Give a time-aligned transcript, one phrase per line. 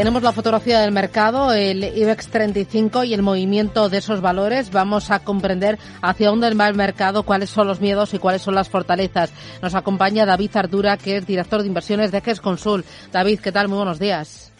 [0.00, 4.72] Tenemos la fotografía del mercado, el IBEX 35 y el movimiento de esos valores.
[4.72, 8.54] Vamos a comprender hacia dónde va el mercado, cuáles son los miedos y cuáles son
[8.54, 9.30] las fortalezas.
[9.60, 12.86] Nos acompaña David Ardura, que es director de inversiones de GES Consul.
[13.12, 13.68] David, ¿qué tal?
[13.68, 14.50] Muy buenos días.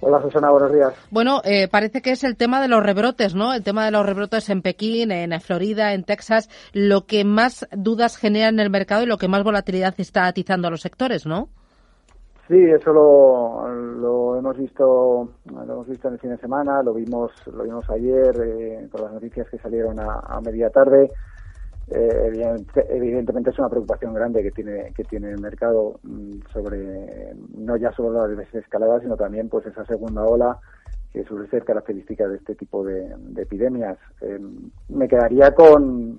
[0.00, 0.92] Hola Susana, buenos días.
[1.08, 3.54] Bueno, eh, parece que es el tema de los rebrotes, ¿no?
[3.54, 8.16] El tema de los rebrotes en Pekín, en Florida, en Texas, lo que más dudas
[8.16, 11.48] genera en el mercado y lo que más volatilidad está atizando a los sectores, ¿no?
[12.50, 17.30] Sí, eso lo, hemos visto, lo hemos visto en el fin de semana, lo vimos,
[17.46, 21.12] lo vimos ayer eh, con las noticias que salieron a, media tarde.
[21.92, 22.56] Eh,
[22.88, 27.92] evidentemente es una preocupación grande que tiene que tiene el mercado mm, sobre no ya
[27.92, 30.58] solo la desescalada sino también pues esa segunda ola
[31.12, 33.96] que suele ser característica de este tipo de, epidemias.
[34.22, 34.40] Eh,
[34.88, 36.18] me quedaría con,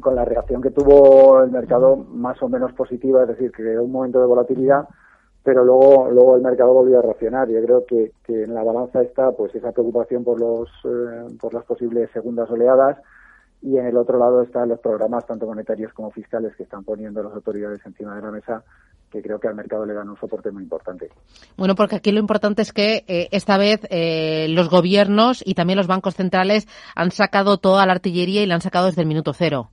[0.00, 3.92] con la reacción que tuvo el mercado más o menos positiva, es decir, que un
[3.92, 4.88] momento de volatilidad
[5.42, 7.48] pero luego luego el mercado volvió a reaccionar.
[7.48, 11.54] Yo creo que, que en la balanza está pues esa preocupación por los eh, por
[11.54, 12.98] las posibles segundas oleadas
[13.62, 17.22] y en el otro lado están los programas tanto monetarios como fiscales que están poniendo
[17.22, 18.64] las autoridades encima de la mesa
[19.12, 21.10] que creo que al mercado le dan un soporte muy importante.
[21.56, 25.76] Bueno, porque aquí lo importante es que eh, esta vez eh, los gobiernos y también
[25.76, 29.34] los bancos centrales han sacado toda la artillería y la han sacado desde el minuto
[29.34, 29.68] cero.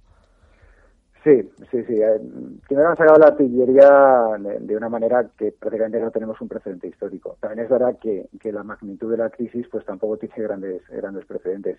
[1.24, 2.02] Sí, sí, sí.
[2.02, 2.22] Eh,
[2.66, 7.36] primero han sacado la artillería de una manera que prácticamente no tenemos un precedente histórico.
[7.42, 11.26] También es verdad que, que la magnitud de la crisis pues tampoco tiene grandes, grandes
[11.26, 11.78] precedentes.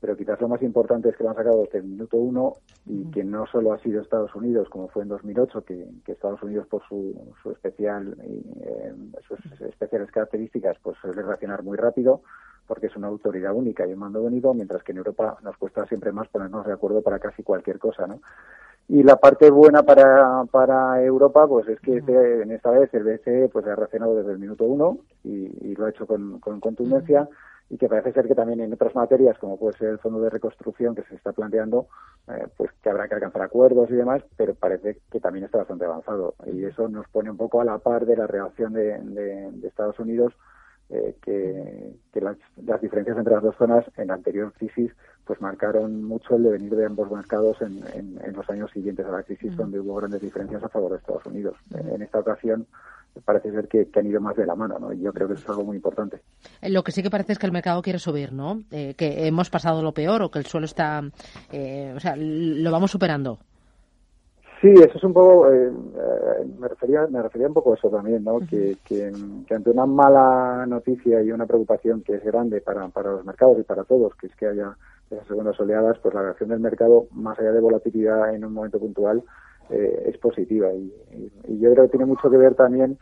[0.00, 2.54] Pero quizás lo más importante es que lo han sacado desde el minuto uno
[2.86, 6.42] y que no solo ha sido Estados Unidos, como fue en 2008, que, que Estados
[6.42, 8.94] Unidos por su, su especial, eh,
[9.26, 12.22] sus especiales características pues suele reaccionar muy rápido
[12.66, 15.86] porque es una autoridad única y un mando único, mientras que en Europa nos cuesta
[15.86, 18.20] siempre más ponernos de acuerdo para casi cualquier cosa, ¿no?
[18.88, 23.04] Y la parte buena para, para Europa, pues es que este, en esta vez el
[23.04, 27.28] BCE pues ha reaccionado desde el minuto uno y, lo ha hecho con, contundencia
[27.68, 30.30] y que parece ser que también en otras materias, como puede ser el fondo de
[30.30, 31.86] reconstrucción que se está planteando,
[32.28, 35.84] eh, pues que habrá que alcanzar acuerdos y demás, pero parece que también está bastante
[35.84, 36.34] avanzado.
[36.46, 39.98] Y eso nos pone un poco a la par de la reacción de, de Estados
[39.98, 40.32] Unidos
[40.90, 44.90] eh, que, las, diferencias entre las dos zonas en la anterior crisis
[45.28, 47.84] pues marcaron mucho el devenir de ambos mercados en,
[48.34, 51.54] los años siguientes a la crisis, donde hubo grandes diferencias a favor de Estados Unidos.
[51.70, 52.66] En esta ocasión
[53.26, 54.90] parece ser que, han ido más de la mano, ¿no?
[54.90, 56.22] Y yo creo que eso es algo muy importante.
[56.62, 58.62] Eh, lo que sí que parece es que el mercado quiere subir, ¿no?
[58.70, 62.90] Eh, que hemos pasado lo peor o que el suelo está, o sea, lo vamos
[62.90, 63.38] superando.
[64.60, 67.88] Sí, eso es un poco, eh, eh, me refería me refería un poco a eso
[67.90, 68.40] también, ¿no?
[68.40, 69.12] que, que,
[69.54, 73.62] ante una mala noticia y una preocupación que es grande para, para los mercados y
[73.62, 74.76] para todos, que es que haya
[75.10, 78.78] esas segundas oleadas, pues la reacción del mercado, más allá de volatilidad en un momento
[78.78, 79.22] puntual,
[79.70, 80.72] eh, es positiva.
[80.72, 80.92] Y,
[81.60, 82.98] yo creo que tiene mucho que ver también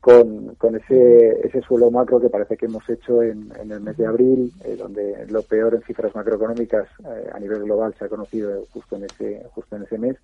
[0.00, 3.96] con, con ese, ese suelo macro que parece que hemos hecho en, en el mes
[3.96, 6.88] de abril, donde lo peor en cifras macroeconómicas
[7.32, 10.16] a nivel global se ha conocido justo en ese, justo en ese mes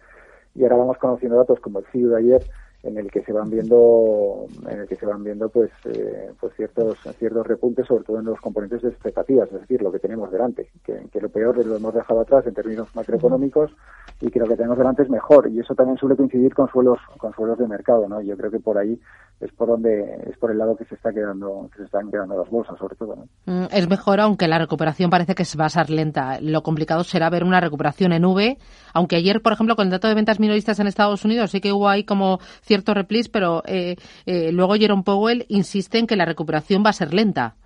[0.56, 2.42] y ahora vamos conociendo datos como el CIU de ayer
[2.86, 6.54] en el que se van viendo en el que se van viendo pues eh, pues
[6.54, 10.30] ciertos ciertos repuntes sobre todo en los componentes de expectativas es decir lo que tenemos
[10.30, 13.70] delante que, lo peor lo hemos dejado atrás en términos macroeconómicos
[14.20, 16.98] y que lo que tenemos delante es mejor y eso también suele coincidir con suelos
[17.19, 19.00] con suelos de mercado no yo creo que por ahí
[19.41, 22.38] es por donde es por el lado que se está quedando que se están quedando
[22.38, 25.91] las bolsas sobre todo mm, es mejor aunque la recuperación parece que va a ser
[25.91, 26.41] lenta.
[26.41, 28.58] Lo complicado será ver una recuperación en V
[28.94, 31.72] aunque ayer por ejemplo con el dato de ventas minoristas en Estados Unidos sí que
[31.72, 36.25] hubo ahí como cierto replis pero eh, eh, luego Jerome Powell insiste en que la
[36.25, 37.56] recuperación va a ser lenta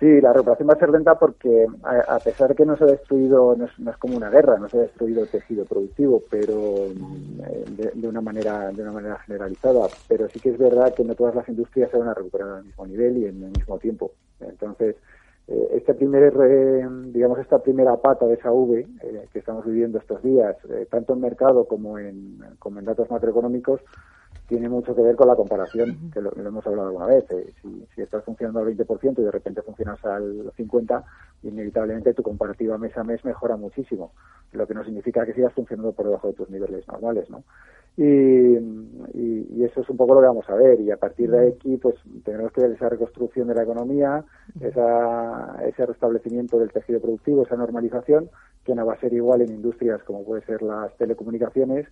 [0.00, 2.88] Sí, la recuperación va a ser lenta porque a, pesar de que no se ha
[2.88, 7.92] destruido, no es, como una guerra, no se ha destruido el tejido productivo, pero eh,
[7.94, 11.34] de, una manera de una manera generalizada, pero sí que es verdad que no todas
[11.34, 14.12] las industrias se van a recuperar al mismo nivel y en el mismo tiempo.
[14.40, 14.96] Entonces,
[15.46, 16.32] eh, este primer,
[17.12, 20.56] digamos, esta primera pata de esa V eh, que estamos viviendo estos días,
[20.90, 23.80] tanto en mercado como en, como en datos macroeconómicos,
[24.54, 27.28] tiene mucho que ver con la comparación, que lo, hemos hablado alguna vez.
[27.32, 31.04] Eh, si, si, estás funcionando al 20% y de repente funcionas al 50%,
[31.42, 34.12] inevitablemente tu comparativa mes a mes mejora muchísimo,
[34.52, 37.42] lo que no significa que sigas funcionando por debajo de tus niveles normales, ¿no?
[37.96, 38.04] Y,
[39.14, 40.80] y, eso es un poco lo que vamos a ver.
[40.80, 44.24] Y a partir de aquí, pues tenemos que ver esa reconstrucción de la economía,
[44.60, 48.30] esa, ese restablecimiento del tejido productivo, esa normalización,
[48.64, 51.88] que no va a ser igual en industrias como puede ser las telecomunicaciones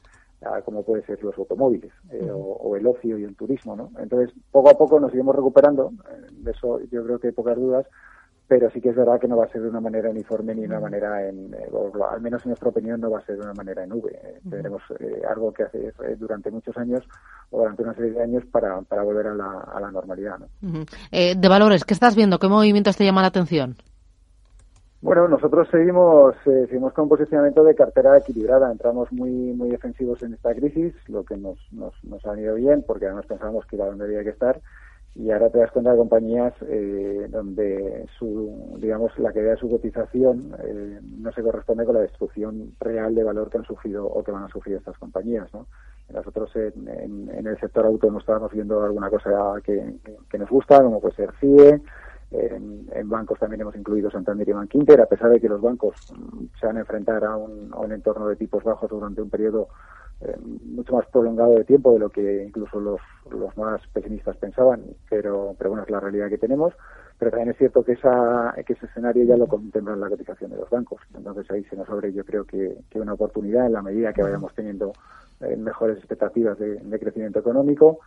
[0.64, 3.90] como puede ser los automóviles eh, o, el ocio y el turismo, ¿no?
[3.98, 5.92] Entonces, poco a poco nos iremos recuperando,
[6.30, 7.86] de eso yo creo que hay pocas dudas,
[8.52, 10.60] pero sí que es verdad que no va a ser de una manera uniforme ni
[10.60, 11.70] de una manera en, eh,
[12.10, 14.10] al menos en nuestra opinión no va a ser de una manera en V.
[14.12, 17.02] Eh, tendremos eh, algo que hacer durante muchos años
[17.50, 20.38] o durante una serie de años para, para volver a la, a la normalidad.
[20.38, 20.84] ¿no?
[21.10, 22.38] de valores, ¿qué estás viendo?
[22.38, 23.76] ¿Qué movimientos te llama la atención?
[25.02, 28.70] Bueno, nosotros seguimos, seguimos con un posicionamiento de cartera equilibrada.
[28.70, 32.84] Entramos muy muy defensivos en esta crisis, lo que nos, nos, nos ha ido bien,
[32.86, 34.60] porque además pensábamos que era donde había que estar
[35.14, 39.68] y ahora te das cuenta de compañías eh, donde su digamos la caída de su
[39.68, 44.24] cotización eh, no se corresponde con la destrucción real de valor que han sufrido o
[44.24, 45.66] que van a sufrir estas compañías ¿no?
[46.10, 49.30] nosotros en, en, el sector auto no estábamos viendo alguna cosa
[49.62, 49.96] que,
[50.30, 51.82] que, nos gusta como puede ser CIE
[52.32, 56.44] en, bancos también hemos incluido Santander y Bankinter a pesar de que los bancos mm,
[56.58, 59.68] se van a enfrentar a un, entorno de tipos bajos durante un periodo
[60.22, 63.00] eh, mucho más prolongado de tiempo de lo que incluso los,
[63.56, 66.72] más pesimistas pensaban, pero, pero bueno, es la realidad que tenemos.
[67.18, 70.56] Pero también es cierto que, esa, ese escenario ya lo contempla en la cotización de
[70.56, 71.00] los bancos.
[71.14, 74.54] Entonces ahí se nos abre, yo creo que, una oportunidad en la medida que vayamos
[74.54, 74.92] teniendo
[75.40, 78.00] eh, mejores expectativas de crecimiento económico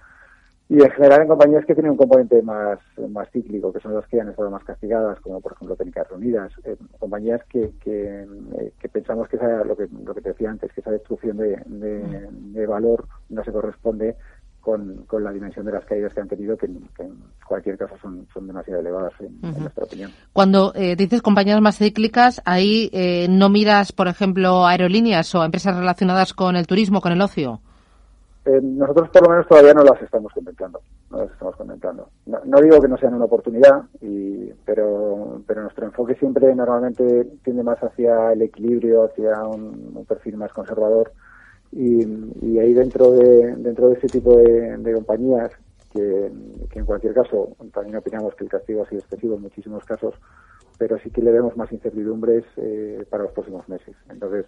[0.67, 2.79] y en general en compañías que tienen un componente más,
[3.09, 6.51] más cíclico, que son las que han estado más castigadas, como por ejemplo Técnicas Reunidas,
[6.63, 10.49] eh, compañías que, que, eh, que, pensamos que esa, lo que lo que te decía
[10.49, 14.15] antes, que esa destrucción de, de, valor no se corresponde
[14.59, 16.89] con, con, la dimensión de las caídas que han tenido, que, en
[17.47, 20.11] cualquier caso son, son demasiado elevadas en, nuestra opinión.
[20.33, 22.89] Cuando eh, dices compañías más cíclicas, ahí
[23.29, 27.61] no miras, por ejemplo, aerolíneas o empresas relacionadas con el turismo, con el ocio.
[28.45, 30.79] Eh, nosotros por lo menos todavía no las estamos contemplando.
[31.09, 32.09] No las estamos contemplando.
[32.27, 37.79] No, digo que no sean una oportunidad, y, pero, nuestro enfoque siempre normalmente tiende más
[37.83, 41.11] hacia el equilibrio, hacia un, perfil más conservador.
[41.71, 42.05] Y,
[42.41, 45.51] y, ahí dentro de, dentro de ese tipo de, compañías,
[45.91, 46.31] que,
[46.73, 50.13] en cualquier caso también opinamos que el castigo ha sido excesivo en muchísimos casos,
[50.77, 53.95] pero sí que le vemos más incertidumbres eh, para los próximos meses.
[54.09, 54.45] Entonces,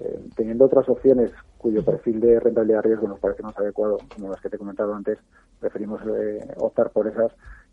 [0.00, 4.40] eh, teniendo otras opciones cuyo perfil de rentabilidad riesgo nos parece más adecuado, como las
[4.40, 5.18] que te he comentado antes,
[5.58, 7.30] preferimos eh, optar por esas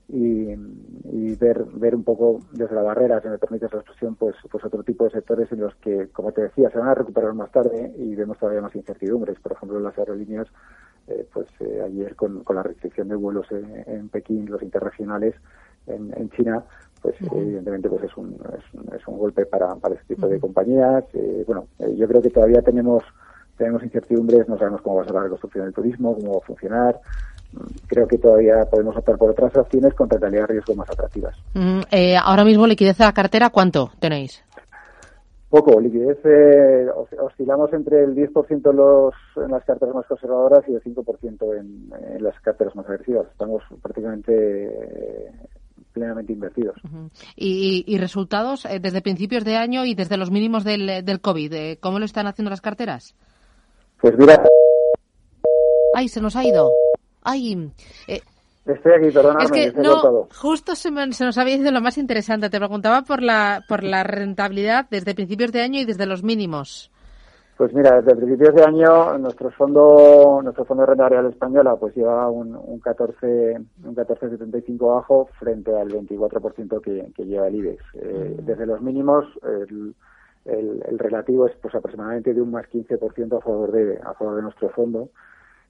[0.10, 0.56] y,
[1.36, 4.84] ver ver un poco desde la barrera, si me permite esa expresión, pues, pues otro
[4.84, 7.94] tipo de sectores en los que, como te decía, se van a recuperar más tarde
[7.98, 9.40] y vemos todavía más incertidumbres.
[9.40, 10.48] Por ejemplo, las aerolíneas,
[11.08, 11.48] eh, pues
[11.86, 15.36] ayer con, la restricción de vuelos en, Pekín, los interregionales
[15.88, 16.64] en, en China,
[17.02, 18.36] pues evidentemente pues es un,
[18.96, 21.04] es, un golpe para, para este tipo de compañías.
[21.14, 23.04] Eh, bueno, eh, yo creo que todavía tenemos
[23.58, 26.46] tenemos incertidumbres, no sabemos cómo va a ser la reconstrucción del turismo, cómo va a
[26.46, 27.00] funcionar.
[27.88, 31.36] Creo que todavía podemos optar por otras opciones con rentabilidad de riesgo más atractivas.
[31.92, 34.44] Eh, ahora mismo liquidez de la cartera, ¿cuánto tenéis?
[35.50, 36.88] Poco, liquidez eh,
[37.20, 42.24] oscilamos entre el 10% los, en las carteras más conservadoras y el 5% en, en,
[42.24, 43.28] las carteras más agresivas.
[43.32, 45.32] Estamos prácticamente
[45.98, 46.78] plenamente invertidos.
[47.36, 51.54] ¿Y, resultados eh, desde principios de año y desde los mínimos del, del COVID?
[51.54, 53.16] Eh, ¿Cómo lo están haciendo las carteras?
[54.00, 54.44] Pues mira.
[55.96, 56.72] ¡Ay, se nos ha ido!
[57.24, 57.72] ¡Ay!
[58.08, 58.22] Eh,
[58.66, 59.46] Estoy aquí, perdóname.
[59.46, 62.50] Es que no, justo se, se, nos había ido lo más interesante.
[62.50, 66.92] Te preguntaba por la, por la rentabilidad desde principios de año y desde los mínimos.
[67.58, 71.96] Pues mira, desde principios de año nuestro fondo, nuestro fondo de renta real española pues
[71.96, 77.84] lleva un, un 14, un 14,75 bajo frente al 24% que, que lleva el IBEX.
[77.96, 78.46] Eh, mm.
[78.46, 79.96] desde los mínimos el,
[80.46, 84.44] el, relativo es pues aproximadamente de un más 15% a favor de a favor de
[84.44, 85.10] nuestro fondo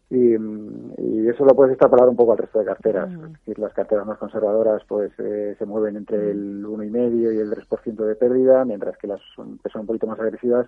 [0.10, 3.10] y, y, eso lo puedes extrapolar un poco al resto de carteras.
[3.10, 3.26] Mm.
[3.26, 7.50] Es decir, las carteras más conservadoras pues eh, se mueven entre el 1,5 y el
[7.50, 9.22] 3% de pérdida, mientras que las
[9.64, 10.68] que son un poquito más agresivas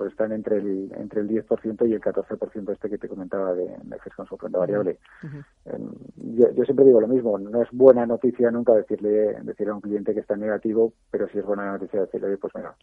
[0.00, 3.64] pues están entre el entre el 10% y el 14% este que te comentaba de,
[3.66, 4.96] de con su renta variable.
[5.66, 5.90] Em,
[6.36, 10.14] yo, siempre digo lo mismo, no es buena noticia nunca decirle decirle a un cliente
[10.14, 12.74] que está negativo, pero sí es buena noticia decirle, pues mira,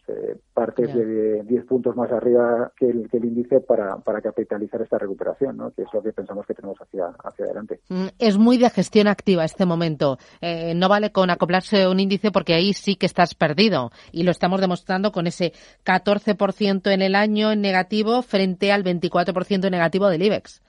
[0.54, 4.98] partes de 10 puntos más arriba que el, que el índice para, para capitalizar esta
[4.98, 5.72] recuperación, ¿no?
[5.72, 7.80] que es lo que pensamos que tenemos hacia, hacia adelante.
[7.88, 10.18] Mm, es muy de gestión activa este momento.
[10.40, 14.22] Eh, no vale con acoplarse a un índice porque ahí sí que estás perdido y
[14.22, 15.52] lo estamos demostrando con ese
[15.84, 20.62] 14% en el el año en negativo frente al 24% negativo del IBEX.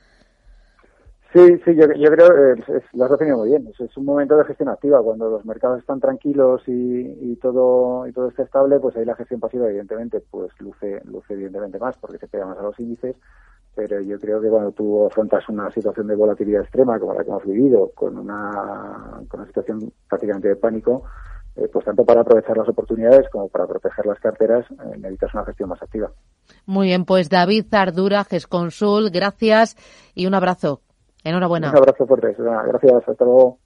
[1.31, 3.72] Sí, sí, yo, creo que es, lo has definido muy bien.
[3.79, 5.03] Es, un momento de gestión activa.
[5.03, 9.39] Cuando los mercados están tranquilos y, todo y todo está estable, pues ahí la gestión
[9.39, 13.15] pasiva, evidentemente, pues luce, luce evidentemente más porque se pega más a los índices.
[13.75, 17.29] Pero yo creo que cuando tú afrontas una situación de volatilidad extrema como la que
[17.29, 21.03] hemos vivido, con una, con una situación prácticamente de pánico,
[21.60, 25.46] eh, pues tanto para aprovechar las oportunidades como para proteger las carteras eh, necesitas una
[25.46, 26.12] gestión más activa.
[26.66, 29.75] Muy bien, pues David Ardura, GESConsul, gracias
[30.16, 30.82] y un abrazo.
[31.24, 31.72] Enhorabuena.
[31.72, 32.34] Un abrazo fuerte.
[32.38, 33.10] Gracias.
[33.10, 33.60] Hasta luego.